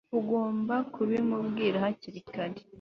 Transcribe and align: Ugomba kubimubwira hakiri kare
Ugomba 0.19 0.75
kubimubwira 0.93 1.75
hakiri 1.83 2.19
kare 2.33 2.59